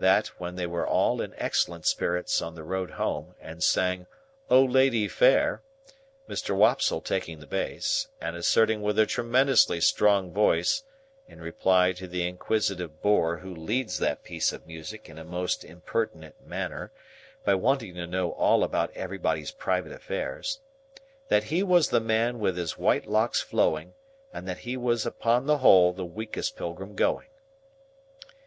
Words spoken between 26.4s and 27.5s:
pilgrim going.